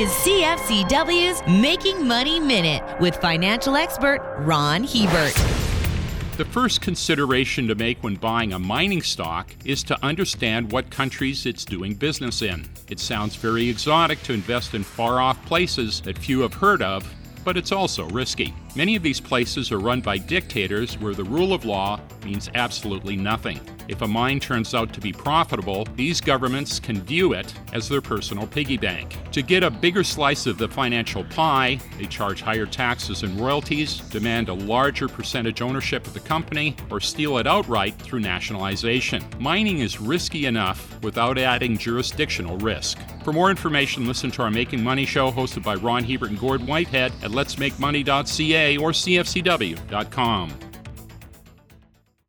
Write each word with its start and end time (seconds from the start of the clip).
is 0.00 0.08
CFCW's 0.12 1.46
Making 1.60 2.08
Money 2.08 2.40
Minute 2.40 2.82
with 3.00 3.16
financial 3.16 3.76
expert 3.76 4.34
Ron 4.38 4.82
Hebert. 4.84 5.34
The 6.38 6.46
first 6.46 6.80
consideration 6.80 7.68
to 7.68 7.74
make 7.74 8.02
when 8.02 8.14
buying 8.14 8.54
a 8.54 8.58
mining 8.58 9.02
stock 9.02 9.54
is 9.66 9.82
to 9.82 10.02
understand 10.02 10.72
what 10.72 10.90
countries 10.90 11.44
it's 11.44 11.66
doing 11.66 11.92
business 11.92 12.40
in. 12.40 12.66
It 12.88 12.98
sounds 12.98 13.36
very 13.36 13.68
exotic 13.68 14.22
to 14.22 14.32
invest 14.32 14.72
in 14.72 14.84
far 14.84 15.20
off 15.20 15.44
places 15.44 16.00
that 16.00 16.16
few 16.16 16.40
have 16.40 16.54
heard 16.54 16.80
of, 16.80 17.06
but 17.44 17.58
it's 17.58 17.70
also 17.70 18.08
risky. 18.08 18.54
Many 18.74 18.96
of 18.96 19.02
these 19.02 19.20
places 19.20 19.70
are 19.70 19.80
run 19.80 20.00
by 20.00 20.16
dictators 20.16 20.96
where 20.98 21.14
the 21.14 21.24
rule 21.24 21.52
of 21.52 21.66
law 21.66 22.00
means 22.24 22.50
absolutely 22.54 23.16
nothing. 23.16 23.60
If 23.88 24.02
a 24.02 24.06
mine 24.06 24.38
turns 24.38 24.72
out 24.72 24.92
to 24.92 25.00
be 25.00 25.12
profitable, 25.12 25.84
these 25.96 26.20
governments 26.20 26.78
can 26.78 27.02
view 27.02 27.32
it 27.32 27.52
as 27.72 27.88
their 27.88 28.00
personal 28.00 28.46
piggy 28.46 28.76
bank. 28.76 29.16
To 29.32 29.42
get 29.42 29.64
a 29.64 29.70
bigger 29.70 30.04
slice 30.04 30.46
of 30.46 30.58
the 30.58 30.68
financial 30.68 31.24
pie, 31.24 31.80
they 31.98 32.06
charge 32.06 32.40
higher 32.40 32.66
taxes 32.66 33.24
and 33.24 33.40
royalties, 33.40 33.98
demand 34.10 34.48
a 34.48 34.54
larger 34.54 35.08
percentage 35.08 35.60
ownership 35.60 36.06
of 36.06 36.14
the 36.14 36.20
company, 36.20 36.76
or 36.88 37.00
steal 37.00 37.38
it 37.38 37.48
outright 37.48 37.96
through 37.96 38.20
nationalization. 38.20 39.24
Mining 39.40 39.80
is 39.80 40.00
risky 40.00 40.46
enough 40.46 41.02
without 41.02 41.36
adding 41.36 41.76
jurisdictional 41.76 42.58
risk. 42.58 42.98
For 43.24 43.32
more 43.32 43.50
information, 43.50 44.06
listen 44.06 44.30
to 44.32 44.42
our 44.42 44.50
Making 44.50 44.84
Money 44.84 45.04
show 45.04 45.32
hosted 45.32 45.64
by 45.64 45.74
Ron 45.74 46.04
Hebert 46.04 46.30
and 46.30 46.38
Gord 46.38 46.66
Whitehead 46.66 47.12
at 47.22 47.32
letsmakemoney.ca 47.32 48.76
or 48.76 48.92
cfcw.com. 48.92 50.69